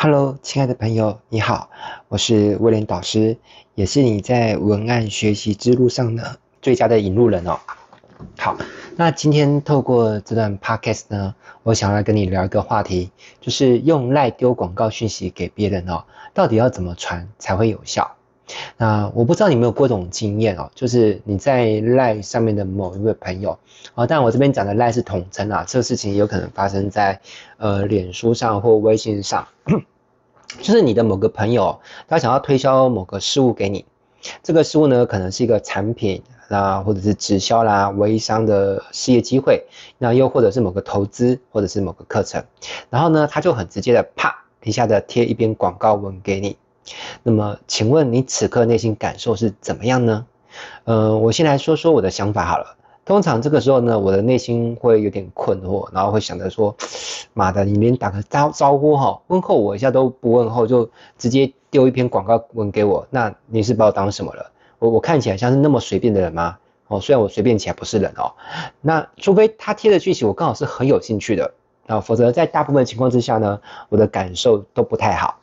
[0.00, 1.70] Hello，亲爱的朋友，你好，
[2.06, 3.36] 我是威廉导师，
[3.74, 7.58] 也是你在文案学习之路上的最佳的引路人哦。
[8.38, 8.56] 好，
[8.94, 11.34] 那今天透过这段 Podcast 呢，
[11.64, 18.08] 我想要跟你聊一个话题，就是用赖丢广告讯息给别人哦，到底要怎么传才会有效？
[18.76, 23.58] 那我不知道你有没有过这种经验哦，就是你在赖上面的某一位朋友
[23.94, 27.20] 啊，但我这边讲的赖是统称啊，这个事情有可能发生在
[27.58, 29.46] 呃脸书上或微信上，
[30.62, 31.78] 就是你的某个朋友
[32.08, 33.84] 他想要推销某个事物给你，
[34.42, 39.64] 这个事物呢可能是一个产品啦，或者是直销啦、微商的事业机会，
[39.98, 42.42] 那又或者是某个投资或者是某个课程，
[42.88, 46.56] 然后呢他就很直接的啪一下子贴一篇广告文给你。
[47.22, 50.26] 那么，请问你此刻内心感受是怎么样呢？
[50.84, 52.76] 呃，我先来说说我的想法好了。
[53.04, 56.76] 通常这个时候呢，我的内心会有点困惑，然后会想着说
[57.32, 64.50] ：“妈的，你连打个招招呼哈，问候我一下都不问候，就直接丢一篇广告文给我，那你是把我当什么了？
[64.78, 66.58] 我我看起来像是那么随便的人吗？
[66.88, 68.32] 哦，虽然我随便起来不是人哦。
[68.82, 71.50] 那除非他贴的剧情我刚好是很有兴趣的
[71.86, 75.38] 啊，否则在大部分情况之下呢，我的感受都不太好。”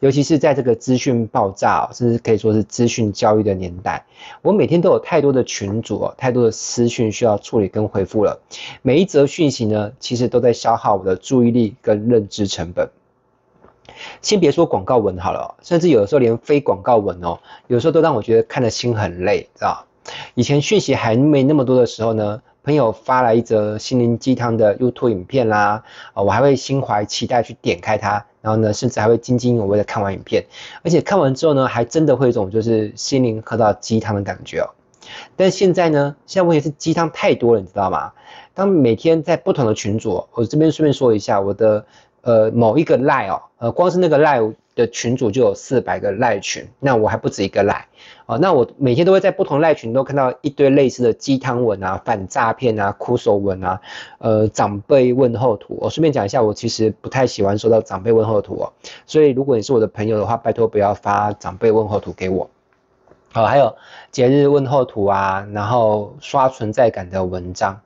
[0.00, 4.04] 尤其是在这个资讯爆炸，甚至可以说是资讯教育的年代，
[4.42, 8.40] 我每天都有太多的群组，太多的私讯需要处理跟回复了。
[8.82, 12.88] 每一则讯息呢，其实都在消耗我的注意力跟认知成本。
[14.22, 19.84] 先别说广告文好了，甚至有的时候连非广告文哦，有时候都让我觉得看得心很累，知道？
[20.34, 22.42] 以前讯息还没那么多的时候呢。
[22.62, 30.44] 朋友发来一则心灵鸡汤的 YouTube 影片啦，啊，我还会心怀期待去点开它，然后呢，甚至还会津津有味的看完影片，
[30.82, 34.68] 而且看完之后呢，还真的会有一种就是心灵喝到鸡汤的感觉哦。
[35.36, 38.12] 但现在呢，现在问题是鸡汤太多了，你知道吗？
[38.54, 41.84] 当每天在不同的群组，我这边顺便说一下，我的
[42.22, 44.54] 呃某一个 Line 哦，呃，光是那个 Line。
[44.74, 47.86] 的群组就有四百个赖群，那我还不止一个赖
[48.26, 48.38] 哦。
[48.38, 53.80] 那我每天都会在不同赖群都看到一堆类似的鸡汤文啊、反诈骗啊、哭手文啊、
[54.18, 55.76] 呃长辈问候图。
[55.80, 58.72] 我顺便讲一下，我其实不太喜欢收到长辈问候图哦。
[59.06, 62.48] 所以如果你是我的朋友的话，拜托不要发长辈问候图给我。
[63.32, 63.76] 好，还有
[64.10, 67.80] 节日问候图啊，然后刷存在感的文章。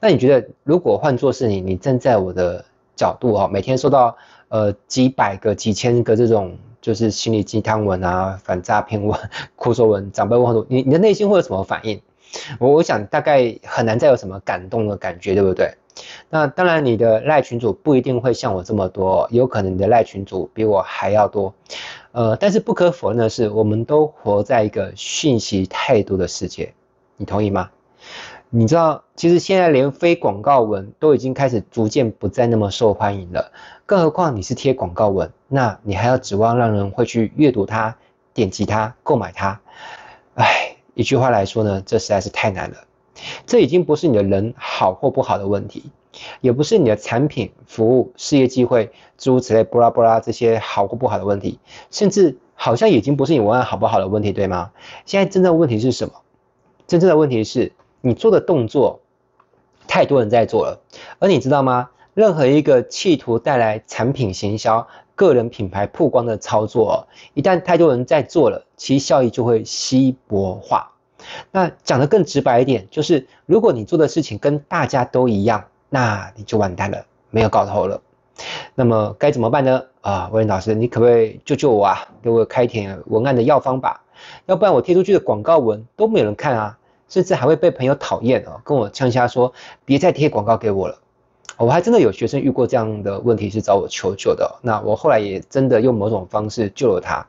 [0.00, 2.64] 那你觉得，如果换作是你，你站在我的
[2.96, 4.16] 角度哦，每天收到。
[4.52, 9.18] 呃，几百个、几千个这种就是心理鸡汤文啊、反诈骗文、
[9.56, 11.98] 哭说文、长辈问候，你你的内心会有什么反应？
[12.58, 15.72] 我我想大概很难再有什么感动的感觉，对不对？
[16.28, 21.54] 那当然，你的赖群主不一定会像我这么多，有可能你的赖群主比我还要多。
[22.12, 26.74] 呃，但是不可否认的是，我们都活在一个讯息太多的世界，
[27.16, 27.70] 你同意吗？
[28.54, 33.50] 你知道，其实现在连非广告文都已经开始逐渐不再那么受欢迎了，
[33.92, 37.94] 更何况你是贴广告文，那你还要指望让人会去阅读它、
[38.32, 39.60] 点击它、购买它？
[40.34, 42.76] 唉，一句话来说呢，这实在是太难了。
[43.44, 45.90] 这已经不是你的人好或不好的问题，
[46.40, 51.58] 也不是你的产品、服务、事业机会诸如此类，布拉布拉这些好或不好的问题，
[51.90, 54.70] 甚至好像已经不是你文案好不好的问题，对吗？
[55.04, 56.14] 现在真正的问题是什么？
[56.86, 57.70] 真正的问题是。
[58.00, 59.00] 你做的动作，
[59.86, 60.80] 太多人在做了，
[61.20, 61.90] 而你知道吗？
[62.14, 70.92] 任何一个企图带来产品行销、个人品牌曝光的操作，一旦太多人在做了，其效益就会稀薄化。
[71.50, 78.00] 那讲得更直白一点，就是如果你做的事情跟大家都一样，那你就完蛋了，没有搞头了。
[78.74, 79.82] 那么该怎么办呢？
[80.02, 82.08] 啊，威廉老师，你可不可以救救我啊？
[82.22, 84.02] 给我开点文案的药方吧，
[84.46, 86.78] 要不然我贴出去的广告文都没有人看啊。
[87.08, 89.52] 甚至还会被朋友讨厌哦，跟我呛下说
[89.84, 90.98] ：“别再贴广告给我了。”
[91.58, 94.58] 我还真的有学生遇过这样的问题，是找我求救的。
[94.62, 97.26] 那我后来也真的用某种方式救了他。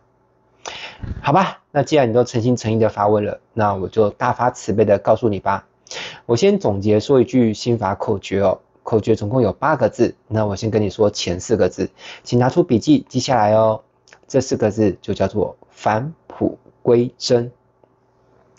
[1.22, 5.67] 好吧，那既然你都诚心诚意的发问了，那我就大发慈悲的告诉你吧。
[6.25, 10.16] 我先总结说一句心法口诀哦，口诀总共有八个字。
[10.28, 11.90] 那我先跟你说前四个字，
[12.23, 13.81] 请拿出笔记记下来哦。
[14.28, 17.52] 这四个字就叫做返璞归真。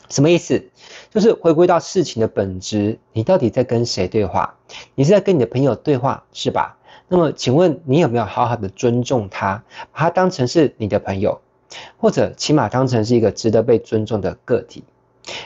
[0.09, 0.71] 什么意思？
[1.11, 4.55] 就是回归到事情的本质，你到底在跟谁对话？
[4.95, 6.77] 你是在跟你的朋友对话，是吧？
[7.09, 9.63] 那么，请问你有没有好好的尊重他，
[9.93, 11.41] 把他当成是你的朋友，
[11.99, 14.85] 或者起码当成是一个值得被尊重的个体？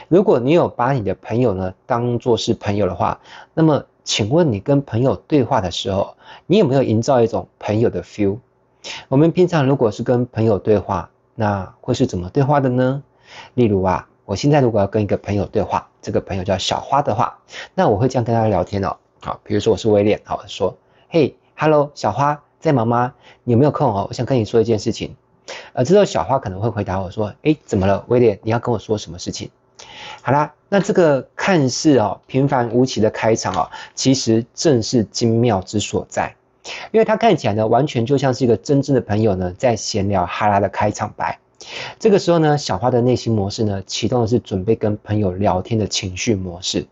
[0.07, 3.19] 如果你有把你的朋友呢当做是朋友的话，
[3.53, 6.15] 那么，请问你跟朋友对话的时候，
[6.47, 8.39] 你有没有营造一种朋友的 feel？
[9.07, 13.03] 我们平常如果是跟朋友对话，那会是怎么对话的呢？
[13.53, 14.08] 例如啊。
[14.29, 17.39] 我现在如果要跟一个朋友对话，这个朋友叫小花的话，
[17.73, 18.95] 那我会这样跟他聊天哦。
[19.21, 20.77] 好，比如说我是威廉，好，我说，
[21.09, 23.11] 嘿，哈喽，小花，在忙吗？
[23.43, 24.05] 你有没有空哦？
[24.07, 25.15] 我想跟你说一件事情。
[25.73, 28.39] 呃，这时候小花可能会回答我说：“诶，怎么了，威廉？
[28.43, 29.49] 你要跟我说什么事情？”
[30.21, 36.35] 好啦，那这个看似哦平凡无奇的开场哦，其实正是精妙之所在，
[36.91, 41.39] 因为它看起来呢，完全就像是一个真正的朋友呢在闲聊哈拉的开场白。
[41.99, 46.85] 这个时候呢，小花的内心模式呢，启动的是准备跟朋友聊天的情绪模式。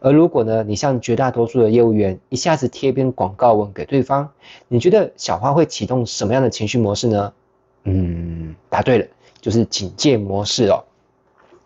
[0.00, 4.30] 而如果呢，你像绝大多数的业务员，一下子贴一篇广告文给对方，
[4.68, 7.32] 你觉得小花会启动什么样的情绪模式呢？
[7.82, 9.06] 嗯，答对了，
[9.40, 10.84] 就是警戒模式哦。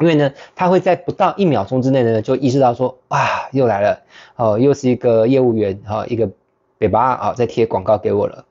[0.00, 4.00] 因为呢，他会在不到一秒钟之内呢，就意识到说，哇，又来了，
[4.36, 6.30] 哦，又是一个业务员，哈、哦，一个
[6.78, 8.44] 北巴啊，在贴广告给我了。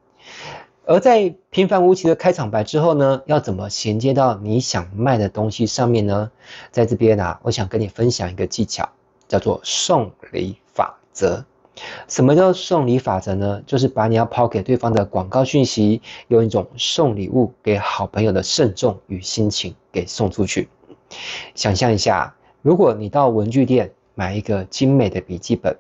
[0.86, 6.32] 而在平凡无奇的开场白之后呢，要怎么衔接到你想卖的东西上面呢？
[6.72, 8.90] 在这边啊，我想跟你分享一个技巧。
[9.32, 11.46] 叫做送礼法则。
[12.10, 13.64] 什么叫送礼法则呢？
[13.66, 20.68] 就是把你要抛给对方的广告讯息，用一种送礼物给好朋友的慎重与心情给送出去。
[21.56, 25.78] 想象一下，如果你到文具店买一个精美的笔记本，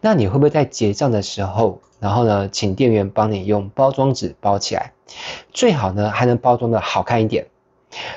[0.00, 4.92] 那你会不会在结账的时候，然后呢，请店员帮你用包装纸包起来？
[5.52, 7.46] 最好呢，还能包装的好看一点。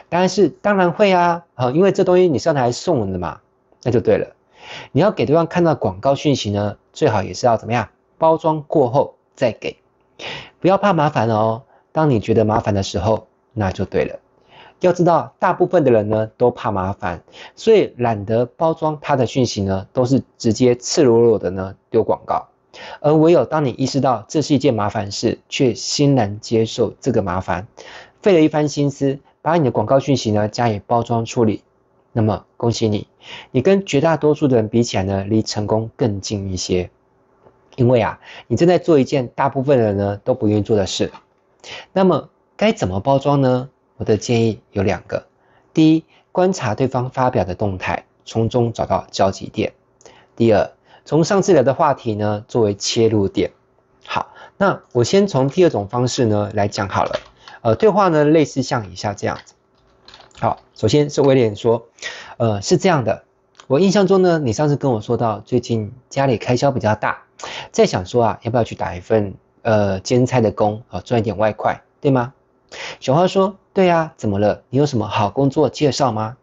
[0.10, 3.40] 当然是当然会啊，啊，因为这东西你是要拿来送人的嘛，
[3.84, 4.36] 那就对了。
[4.92, 7.88] 你要给对方看到广告讯息呢，最好也是要怎么样？
[8.18, 9.78] 包装过后再给，
[10.60, 11.64] 不要怕麻烦哦。
[11.92, 14.20] 当你觉得麻烦的时候，那就对了。
[14.80, 17.22] 要知道，大部分的人呢都怕麻烦，
[17.56, 22.48] 所以懒得包装他的讯息呢，都是直接赤裸裸的呢丢广告。
[23.02, 27.68] 而唯有当你意识到这是一件麻烦事，却欣然接受这个麻烦，
[28.22, 31.64] 费了一番心思，把你的广告讯息呢加以包装处理。
[32.12, 33.08] 那么恭喜你，
[33.52, 36.90] 你跟绝大多数的人比起来呢，离成功更近一些。
[37.76, 41.12] 因为啊，你正在做一件大部分人呢都不愿意做的事。
[41.94, 43.70] 那么该怎么包装呢？
[44.00, 45.28] 我的建议有两个：
[45.74, 49.72] 第一，观察对方发表的动态，从中找到交集点；
[50.38, 50.72] 第二，
[51.04, 53.52] 从上次聊的话题呢作为切入点。
[54.06, 57.20] 好，那我先从第二种方式呢来讲好了。
[57.62, 59.54] 呃，对话呢类似像以下这样子。
[60.40, 61.86] 好，首先是威廉说，
[62.38, 63.26] 呃，是这样的，
[63.68, 67.24] 我印象中呢，你上次跟我说到最近家里开销比较大，
[67.74, 72.34] 在想说啊，要不要去打一份呃兼差的工啊，赚一点外快，对吗？
[73.00, 74.62] 小花说，对呀，怎么了？
[74.70, 76.36] 你有什么好工作介绍吗？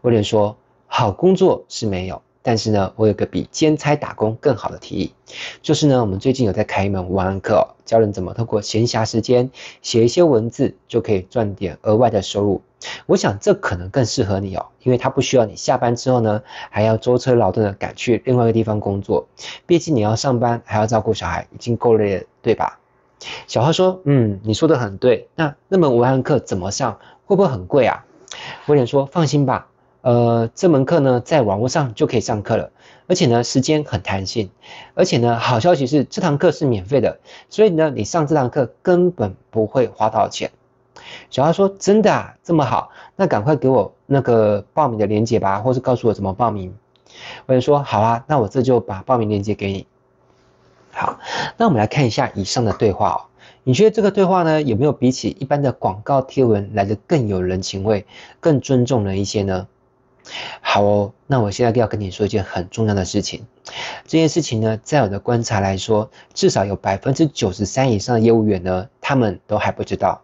[0.00, 2.22] 威廉说，好工作是没有。
[2.40, 5.12] 但是呢，我有个比兼差打工更好的提议，
[5.60, 9.50] 就是呢，我们最近有在开一门文案课，教人怎么透过闲暇时间
[9.82, 12.62] 写一些文字，就可以赚点额外的收入。
[13.04, 19.28] 我想这可能更适合你哦，因为它不需要你下班之后呢，还要舟车劳顿的赶去另外一个地方工作，
[19.66, 22.78] 毕竟你要上班还要照顾小孩，已经够累了，对吧？
[23.46, 25.28] 小花说：“嗯，你说的很对。
[25.34, 26.98] 那那门文案课怎么上？
[27.26, 28.04] 会不会很贵啊？”
[28.66, 29.68] 威廉说：“放心吧。”
[30.02, 32.72] 呃，这门课呢，在网络上就可以上课了，
[33.06, 34.50] 而且呢，时间很弹性，
[34.94, 40.50] 而且呢，好消息是这堂课是免费的，所以呢，你上这堂课根本不会花到钱。
[41.30, 46.74] 小花说：“真的啊，这么好，那赶快给我那个报名的链接吧，或是告诉我怎么报名。”
[47.46, 49.86] 我就说：“好啊，那我这就把报名链接给你。”
[50.92, 51.18] 好，
[51.56, 53.20] 那我们来看一下以上的对话哦，
[53.64, 58.06] 你觉得这个对话呢，有没有比起一般的广告贴文来得更有人情味，
[58.40, 59.66] 更尊重人一些呢？
[60.60, 63.44] 好哦，那我现在要跟你说一件很重要的事情。
[64.06, 70.22] 这件事情呢，在我的观察来说，至少有百分之九十三以上的业务员呢，他们都还不知道。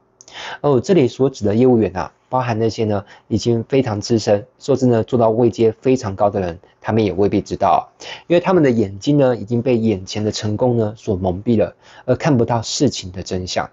[0.60, 7.88] 而我这里所指的业务员啊，包含那些呢已经非常资深，甚至呢做到位阶非常高的人，他们也未必知道，
[8.26, 13.68] 因为他们的眼睛呢已经被眼前的成功呢所蒙蔽了，而看不到事情的真相。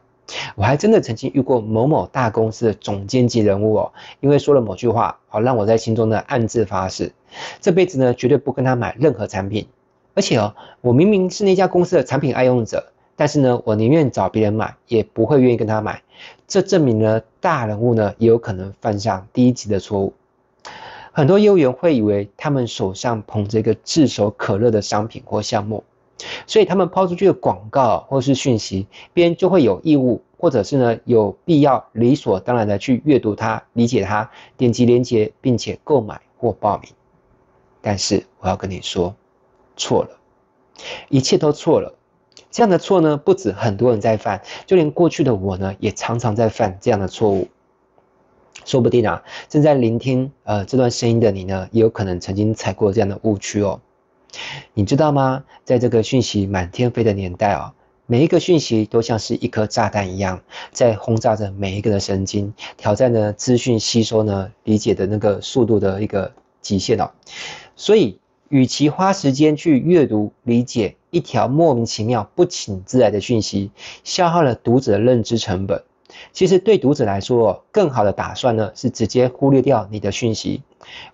[0.55, 7.11] 我还真的曾经遇过某某大公司的总监级人物哦，因为说了某句话，好让我在心中呢暗自发誓，
[7.61, 9.67] 这辈子呢绝对不跟他买任何产品。
[10.15, 16.01] 而且哦，我明明是那家公司的产品爱用者，但是呢，我宁愿找别人买，也不会愿意跟他买。
[16.47, 20.13] 这证明了大人物呢也有可能犯下低级的错误。
[21.11, 25.83] 很多业务员会以为他们手上捧着一个炙手可热的商品或项目。
[26.47, 36.89] 所以他们抛出去的广告或是讯息，别人就会有义务，或者是呢有必要理所当然的去阅读它、理解它、点击链接，并且购买或报名。
[37.81, 39.13] 但是我要跟你说，
[39.75, 40.09] 错了，
[41.09, 41.93] 一切都错了。
[42.55, 47.49] 这样的错呢，不止很多人在犯，就连过去的我呢，也常常在犯这样的错误。
[48.63, 53.81] 说不定啊，正在聆听呃这段声音的你呢，也有可能曾经踩过这样的误区哦。
[54.73, 55.43] 你知道吗？
[55.65, 57.73] 在这个讯息满天飞的年代哦，
[58.05, 66.31] 每一个讯息都像是一颗炸弹一样，在轰炸着每一个的神经，挑战呢资讯吸收呢理解的那个速度的一个
[66.61, 67.11] 极限哦。
[67.75, 68.17] 所以，
[68.49, 73.71] 与其花时间去阅读理解一条莫名其妙、不请自来的讯息，
[74.03, 75.83] 消耗了读者的认知成本，
[76.31, 80.61] 其实对读者来说，更好的打算呢是直接忽略掉你的讯息，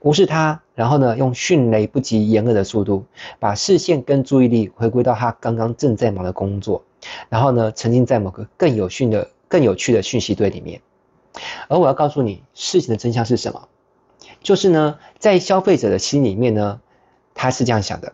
[0.02, 3.06] 无视它，然后呢用迅雷不及掩耳的速度，
[3.40, 6.84] 把视线跟注意力回归到他刚刚正在忙的工作。
[7.30, 10.80] 然后呢，沉浸在某个更有趣的、更有趣的讯息堆里面。
[11.68, 13.68] 而我要告诉你，事情的真相是什么？
[14.44, 16.80] 就是呢，在消费者的心里面呢，
[17.34, 18.14] 他是这样想的：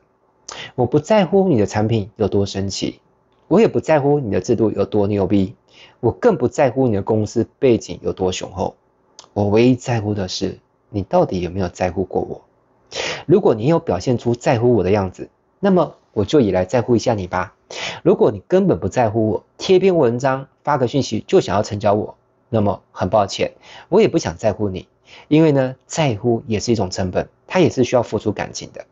[0.76, 3.00] 我不在乎你的产品有多神奇，
[3.48, 5.56] 我也不在乎你的制度有多牛逼，
[6.00, 8.76] 我更不在乎你的公司背景有多雄厚。
[9.34, 10.60] 我唯一在乎的是，
[10.90, 12.42] 你到底有没有在乎过我？
[13.26, 17.54] 如果你有表现出在乎我的样子，那么我就也来在乎一下你吧。
[18.02, 22.16] 如果你根本不在乎我，贴篇文章发个讯息就想要成交我，
[22.50, 23.52] 那么很抱歉，
[23.90, 24.88] 我也不想在乎你，
[25.28, 28.86] 因为呢，在乎也是一种成本，它也是需要付出感情的。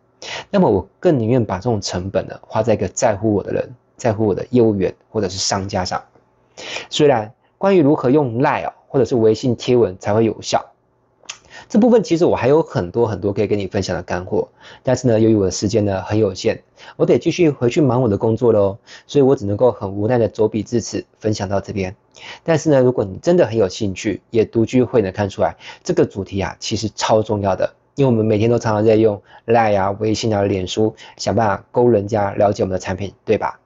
[0.49, 6.03] 那么我更宁愿把这种成本呢花在一个在乎我的人，在乎我的业务员或者是商家上。
[6.89, 10.65] 虽然关于如何用 lie 或者是微信贴文才会有效。
[11.69, 14.49] 这部分其实我还有很多很多可以跟你分享的干货，
[14.83, 16.61] 但是呢，由于我的时间呢很有限，
[16.97, 18.77] 我得继续回去忙我的工作喽，
[19.07, 21.95] 所以我只能够很无奈的走笔至此，分享到这边。
[22.43, 33.59] 但是呢，如果你真的很有兴趣，也独具慧能看出来，这个主题啊其实超重要的，因为我们每天都常常在用 LINE 啊、微信啊、脸书，想办法勾人家了解我们的产品，对吧？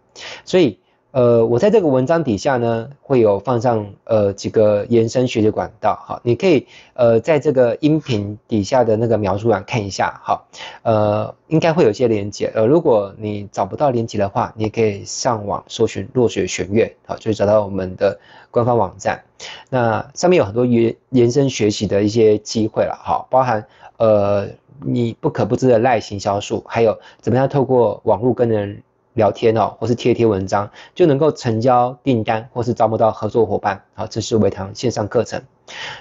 [0.45, 0.79] 所以。
[1.11, 10.47] 呃，我在这个文章底下呢，会有放上呃几个延伸学习管道，好，你可以呃在这个音频底下的那个描述栏看一下，好，
[10.83, 18.19] 呃，应该会有一些连接，呃，如果你找不到连接的话，你也可以上网搜寻落雪玄月，好，就会找到我们的
[18.51, 19.23] 官方网站，
[19.71, 23.65] 那上面有很多延延伸学习的一些机会了，好，包含
[23.99, 24.47] 呃
[24.81, 28.81] 你不可不知的赖行销术，还有怎么样透过网络跟人。
[29.13, 33.83] 聊天哦，或是贴贴文章，就能够成交订单，或是招募到合作伙伴。
[33.93, 35.41] 好，这是微堂线上课程。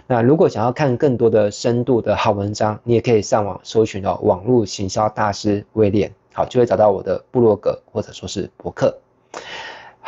[0.07, 8.97] 那如果想要看更多的深度的好文章，你也可以上网搜寻到网络行销大师威廉，好，就会找到我的部落格或者说是博客。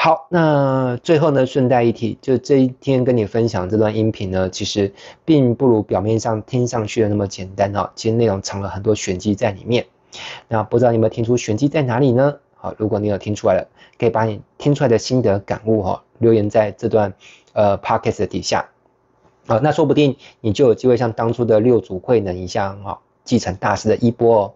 [0.03, 4.91] 好，那最后呢，顺带一提，就这一天跟你分享这段音频呢，其实
[5.27, 9.85] 并不如表面上听上去的那么简单哦，其实内容藏了很多玄机在里面。
[10.49, 12.35] 那不知道你有没有听出玄机在哪里呢？
[12.55, 17.13] 好，如果你有听出来了，可以把你听出来的心得感悟哈，留言在这段
[17.53, 18.71] 呃 podcast 的底下，
[19.49, 24.55] 啊，那说不定你就有机会像当初的六祖慧能一样哈，继承大师的衣钵哦。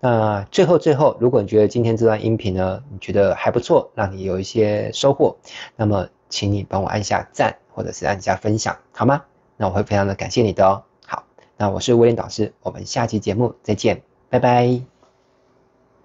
[0.00, 5.36] 那最后最后，如果你觉得今天这段音频呢，你觉得还不错，让你有一些收获，
[5.76, 9.22] 那么请你帮我按下赞，或者是按下分享，好吗？
[9.56, 10.84] 那我会非常的感谢你的哦。
[11.04, 11.24] 好，
[11.56, 14.97] 那我是威廉导师，我们下期节目再见，拜拜。